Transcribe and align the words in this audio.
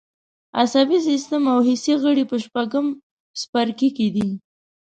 عصبي 0.61 0.99
سیستم 1.09 1.41
او 1.53 1.59
حسي 1.67 1.93
غړي 2.03 2.23
په 2.31 2.35
شپږم 2.43 2.85
څپرکي 3.39 3.89
کې 3.97 4.07
دي. 4.15 4.29